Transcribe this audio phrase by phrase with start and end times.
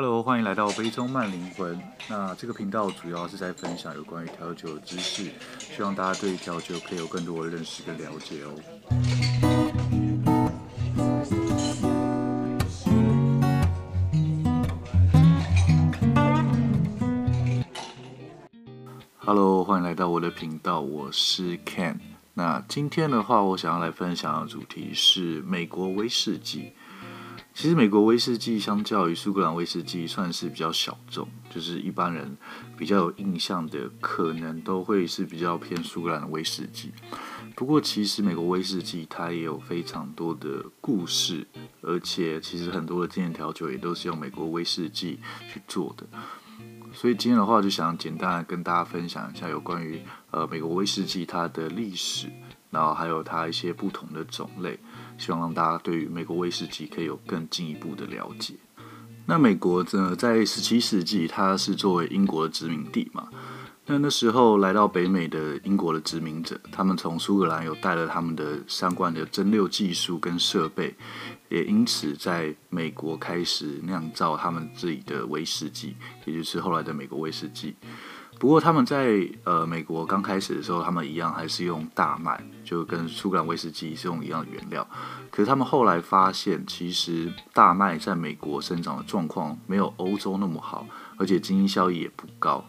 [0.00, 1.76] Hello，欢迎来到杯中慢灵魂。
[2.08, 5.28] 那这个频道主要是在分享有关于调酒的知识，
[5.58, 8.54] 希望大家对调酒可以有更多的认识跟了解哦。
[19.16, 21.96] Hello，欢迎来到我的频道，我是 Ken。
[22.34, 26.72] 那今天的话，我想要来分享的主题是美国威士忌。
[27.58, 32.36] 其实美国威士忌相较于苏格兰威士忌算是比较小众，就是一般人
[32.76, 36.92] 比较有印象的，可能都会是比较偏苏格兰的威士忌。
[37.56, 41.48] 不过其实美国威士忌它也有非常多的故事，
[41.80, 45.18] 而且其实很多的经典调酒也都是用美国威士忌
[45.52, 46.06] 去做的。
[46.94, 52.28] 所以今天的话，就想简单跟大家分享一下有关于呃美国威士忌它的历史，
[52.70, 54.78] 然后还有它一些不同的种类。
[55.18, 58.54] 希望让大家对于美国威士忌可以有更进一步的了解。
[59.26, 63.28] 那美国呢，在十七世纪，它是作为英国的殖民地嘛。
[63.90, 70.94] 那那时候来到北美的英国的殖民者，他们从苏格兰有带了他们的相关的蒸馏技术跟设备，
[71.48, 77.74] 也因此在美国开始酿造他们自己的威士忌，也就是后来的美国威士忌。
[78.38, 84.86] 不过他们在呃美国刚开始的时候，他们一样还是用大麦，就跟苏格兰威士忌是用一样的原料。
[85.30, 92.64] 可是他们后来发现，其实大麦在美国生长的状况没有欧洲那么好，而且经营效益也不高。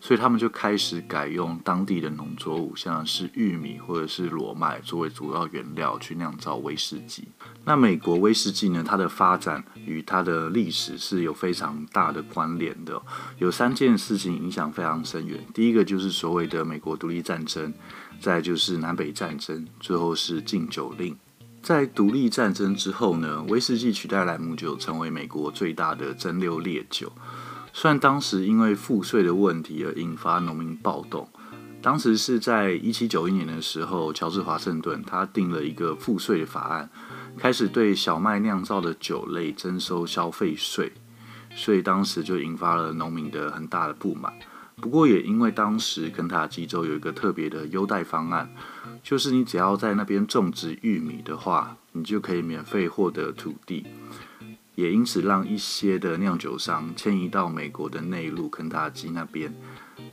[0.00, 7.28] 所以他们就开始改用当地的农作物，像是玉米或者是裸麦作为主要原料去酿造威士忌。
[7.64, 13.00] 那美国威士忌呢，它的发展与它的历史是有非常大的关联的。
[13.38, 15.44] 有三件事情影响非常深远。
[15.52, 17.72] 第一个就是所谓的美国独立战争，
[18.20, 21.16] 再就是南北战争，最后是禁酒令。
[21.60, 27.12] 在独立战争之后呢，威士忌取代朗姆酒成为美国最大的蒸馏烈酒。
[27.80, 31.28] 虽然当时因为赋税的问题而引发农民暴动，
[31.80, 36.90] 当时是在一七九一年的时候，乔治华盛顿他定了一个赋税的法案，
[37.36, 40.92] 开始对小麦酿造的酒类征收消费税，
[41.54, 44.32] 所以当时就引发了农民的很大的不满。
[44.80, 48.52] 不过也因为当时肯塔基州有一个特别的优待方案，
[49.04, 53.86] 就是你只要在那边种植玉米的话，你就可以免费获得土地。
[54.78, 59.52] 也因此让一些的酿酒商迁移到美国的内陆肯塔基那边，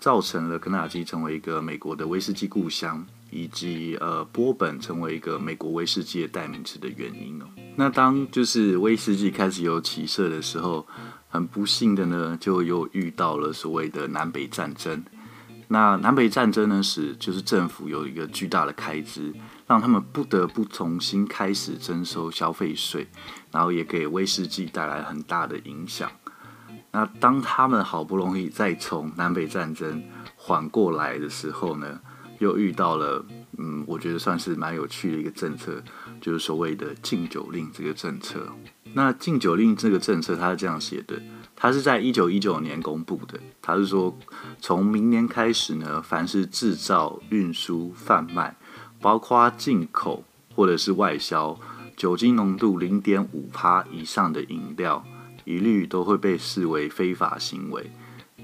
[0.00, 7.46] 造成了肯塔基成为一个美国的威士忌故乡，以及呃波本成为一个美国威士忌的代名词的原因哦。
[7.76, 10.84] 那当就是威士忌开始有起色的时候，
[11.28, 15.04] 很不幸的呢，就又遇到了所谓的南北战争。
[15.68, 19.32] 那南北战争呢，使就是政府有一个巨大的开支，
[19.68, 23.06] 让他们不得不重新开始征收消费税，
[23.52, 26.10] 然后也给威士忌带来很大的影响。
[26.90, 30.02] 那当他们好不容易再从南北战争
[30.34, 32.00] 缓过来的时候呢，
[32.38, 33.24] 又遇到了
[33.58, 35.82] 嗯，我觉得算是蛮有趣的一个政策，
[36.18, 38.48] 就是所谓的禁酒令这个政策。
[38.94, 41.20] 那禁酒令这个政策，它是这样写的。
[41.54, 43.38] 它是在一九一九年公布的。
[43.60, 44.16] 它是说，
[44.60, 48.56] 从明年开始呢，凡是制造、运输、贩卖，
[49.00, 51.58] 包括进口或者是外销，
[51.96, 55.04] 酒精浓度零点五趴以上的饮料，
[55.44, 57.90] 一律都会被视为非法行为。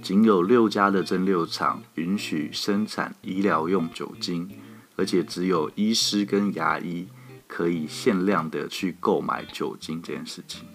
[0.03, 4.51] 仅有六家的蒸馏厂允许生产医疗用酒精，
[4.97, 7.07] 而且只有医师跟牙医
[7.47, 10.67] 可以限量的去购买酒精这件事情。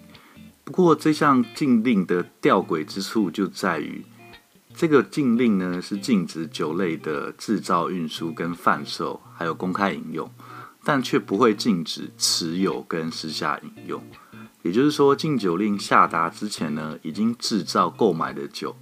[0.64, 4.04] 不过，这项禁令的吊诡之处就在于，
[4.80, 10.32] 这个禁令呢是禁止酒类的制造、运输跟贩售，还有公开饮用，
[10.82, 14.02] 但却不会禁止持有跟私下饮用。
[14.62, 18.74] 也就是说，禁酒令下达之前呢，已经制造、购买的酒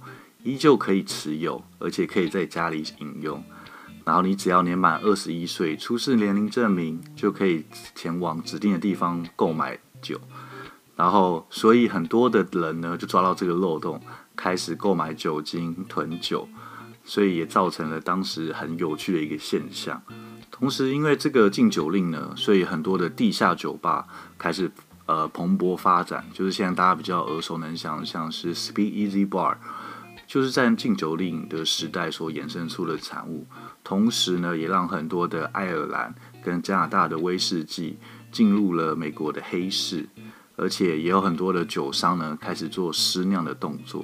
[0.43, 3.43] 依旧可以持有，而且可以在家里饮用。
[4.05, 10.17] 然后你只要年满二十一岁，出示年龄证明，就可以前往指定的地方购买酒。
[10.95, 14.01] 然后，所以很多的人呢，就抓到这个漏洞，
[14.41, 16.47] 开始购买酒精囤酒，
[17.03, 20.01] 所以也造成了当时很有趣的一个现象。
[20.49, 24.07] 同时，因为这个禁酒令呢，所以很多的地下酒吧
[24.37, 24.71] 开始
[25.07, 29.57] 呃蓬勃发展，就是现在大家比较耳熟能详，像是 Speak Easy Bar，
[30.25, 33.45] 就是在禁酒令的时代所衍生出的产物。
[33.83, 37.97] 同时呢，也让很多的爱尔兰跟加拿大的威士忌
[38.31, 40.07] 进入了美国的黑市。
[40.61, 44.03] 而且也有很多的酒商呢，开始做私酿的动作，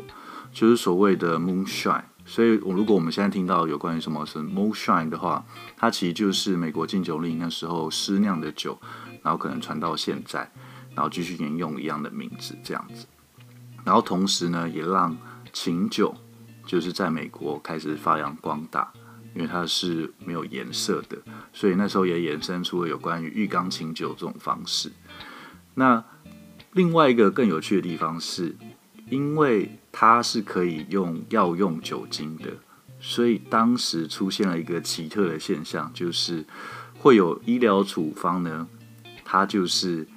[0.55, 2.05] 就是所谓的 moonshine。
[2.25, 5.45] 所以，我如果我们现在听到有关于什么是 moonshine 的话，
[5.77, 8.79] 它其实就是美国禁酒令那时候私酿的酒，
[9.21, 10.49] 然后可能传到现在，
[10.95, 13.05] 然后继续沿用一样的名字这样子。
[13.83, 15.15] 然后同时呢，也让
[15.53, 16.15] 琴酒
[16.65, 18.91] 就是在美国开始发扬光大，
[19.35, 21.17] 因为它是没有颜色的，
[21.53, 24.91] 所以那时候也衍生出了有关于浴缸琴酒这种方式。
[25.75, 26.03] 那
[26.71, 28.55] 另外一个更有趣的地方是，
[29.09, 32.49] 因为它是可以用药用酒精的，
[32.99, 36.43] 所以当时出现了一个奇特的现象，就是
[36.97, 38.67] 会有医疗处方呢，
[39.23, 40.07] 它就是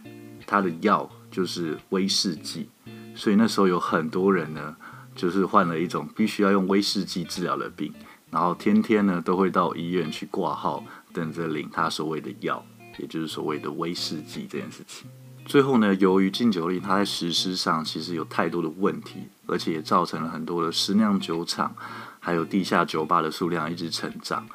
[0.46, 2.69] 它的药就是威士忌。
[3.14, 4.76] 所以那时候有很多人呢，
[5.14, 7.93] 就是患了一种必须要用威士忌治疗的病，
[8.31, 10.82] 然后天天呢都会到医院去挂号，
[11.12, 12.64] 等着领他所谓的药，
[12.99, 15.11] 也就是所谓的威士忌这件事情。
[15.49, 21.75] 最后呢，由于禁酒令它在实施上其实有太多的问题，而且也造成了很多的私酿酒厂
[22.21, 24.47] 还有地下酒吧的数量一直成长，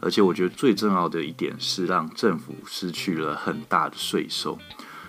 [0.00, 4.58] 而且我觉得最重要的一点是让政府失去了很大的税收。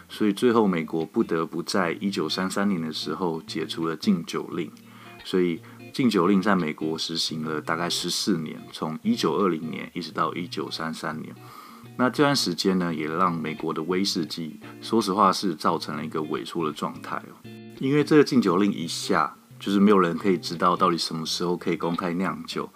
[0.07, 4.71] 所以最后，美国不得不在一九三三年的时候解除了禁酒令。
[5.23, 5.59] 所以
[5.91, 11.33] 禁酒令在美国实行了大概十四年，从一九二零年一直到一九三三年。
[11.97, 17.49] 那这段时间呢，也让美国的威士忌，说实话是造成了一个萎缩的状态哦。
[17.79, 22.69] 因为这个禁酒令一下，就是没有人可以知道到底什么时候可以公开酿酒，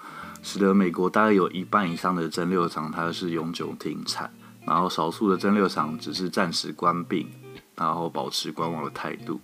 [0.44, 4.32] 使得美国大概有一半以上的蒸馏厂它是永久停产。
[4.68, 7.28] 然后少数的蒸馏厂只是暂时关闭，
[7.75, 9.39] 然后保持观望的态度，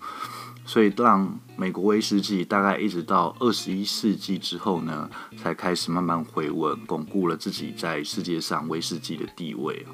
[0.66, 9.86] 所以让美国威士忌大概一直到二十一世纪之后呢，才开始慢慢回稳，巩固了自己在世界上威士忌的地位。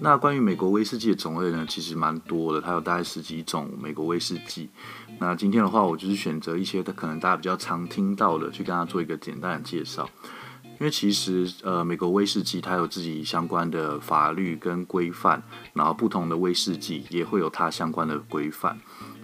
[0.00, 4.68] 那关于美国威士忌的种类呢，其实蛮多的，它有大概十几种美国威士忌。
[5.20, 10.08] 那今天的话，我就是选择一些可能大家比较常听到的，去跟大家做一个简单的介绍。
[10.78, 15.40] 因为其实，呃，美国威士忌它有自己相关的法律跟规范，
[15.74, 18.76] 然后不同的威士忌也会有它相关的规范。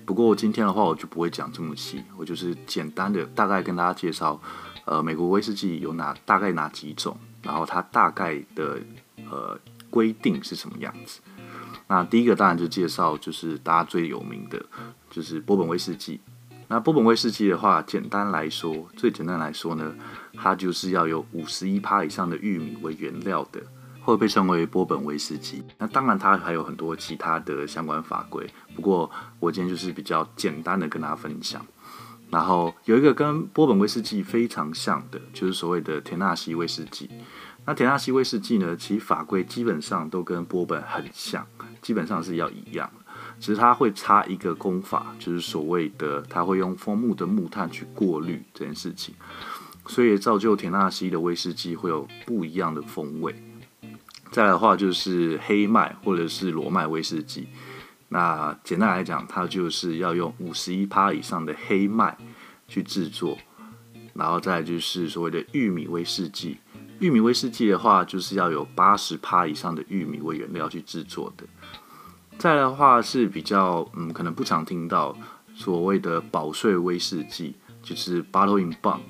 [0.07, 4.41] 不过今天的话，我就不会讲这么细，我就是简单的大概跟大家介绍，
[4.85, 8.81] 呃，美国威士忌有哪大概哪几种，然后它大概的
[9.29, 9.59] 呃
[9.91, 11.21] 规定是什么样子。
[11.89, 14.65] 那第一个当然就介绍就是大家最有名的，
[15.11, 16.21] 就是波本威士忌。
[16.71, 19.95] 那波本威士忌的话，简单来说，最简单来说呢，
[20.37, 23.61] 它就是要有五十一趴以上的玉米为原料的，
[24.03, 25.63] 会被称为波本威士忌。
[25.79, 28.47] 那当然，它还有很多其他的相关法规。
[28.77, 29.11] 不过，
[29.41, 31.65] 我今天就是比较简单的跟大家分享。
[32.31, 37.09] 然后有一个跟波本威士忌非常像的，就是所谓的田纳西威士忌。
[37.65, 41.47] 那田纳西威士忌呢，其法规基本上都跟波本很像，
[41.81, 42.91] 基本上是要一样。
[43.41, 49.15] 其实它会差一个工法，就是所谓的它会用枫木的木炭去过滤这件事情，
[49.87, 53.35] 所以造就田纳西的威士忌会有不一样的风味。
[54.31, 57.49] 再来的话就是黑麦或者是裸麦威士忌，
[58.09, 62.17] 那简单来讲，它就是要用五十一趴以上的黑麦
[62.67, 63.39] 去制作，
[64.13, 66.59] 然后再就是所谓的玉米威士忌，
[66.99, 71.47] 玉米威士忌的话就是要有八十趴以上的玉米为原料去制作的。
[72.39, 75.17] 再来的话是比较嗯，可能不常听到
[75.55, 79.01] 所谓的保税威士忌，就是 bottle in bond，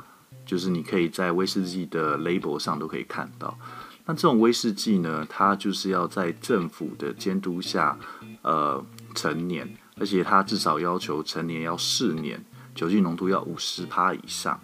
[0.47, 3.59] 就是你可以在威士忌的 label 上都可以看到。
[4.07, 7.99] 那这种威士忌呢，它就是要在政府的监督下，
[8.41, 8.83] 呃，
[9.15, 12.43] 成年，而且它至少要求成年要四年，
[12.75, 14.59] 酒精浓度要五十趴以上。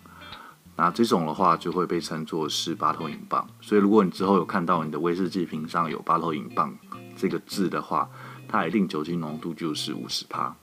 [0.77, 3.45] 那这种的话就会被称作是 bottle in bond。
[3.61, 6.73] 所以如果你之后有看到你的威士忌瓶上有 bottle in bond
[7.15, 8.09] 这个字的话，
[8.55, 10.55] 它一定酒精浓度就是五十趴，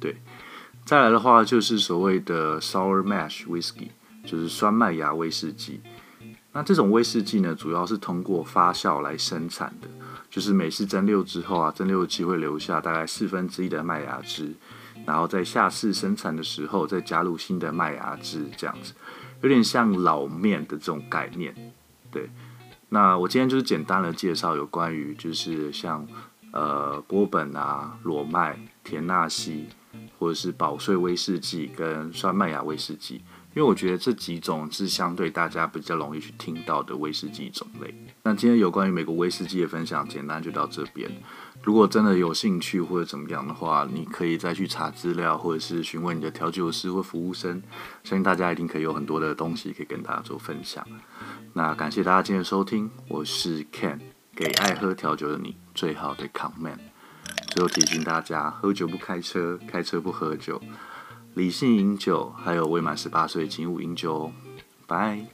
[0.00, 0.16] 对。
[0.86, 3.88] 再来的话就是所谓的 sour mash whiskey，
[4.24, 5.82] 就是酸麦芽威士忌。
[6.52, 9.88] 那这种威士忌呢，主要是通过发酵来生产的，
[10.30, 14.54] 就是每次蒸馏之后啊，蒸馏机会留下大概四分之一的麦芽汁，
[15.04, 18.94] 然后在下次生产的时候再加入新的麦芽汁，这样子，
[19.42, 21.54] 有点像老面的这种概念，
[22.10, 22.30] 对。
[22.88, 26.08] 那我今天就是简单的介绍有关于就是像。
[26.54, 29.66] 呃，波本啊，裸麦、田纳西，
[30.20, 37.92] 或者是保税威士忌跟酸麦芽威士忌，因为我觉得这几种是相对大家比较容易去听到的威士忌种类。
[38.22, 41.10] 那今天有关于美国威士忌的分享，简单就到这边。
[41.60, 47.60] 如果真的有兴趣或者怎么样的话，你可以再去查资料，或者是询问你的调酒师或服务生，
[48.04, 50.86] 相信大家一定可以有很多的东西可以跟大家做分享。
[51.52, 54.13] 那感谢大家今天收听，我是 Ken。
[54.34, 56.78] 给爱喝调酒的你最好的 comment。
[57.48, 60.60] 最后提醒大家：喝酒不开车，开车不喝酒，
[61.34, 64.32] 理性饮酒，还有未满十八岁请勿饮酒哦。
[64.86, 65.24] 拜。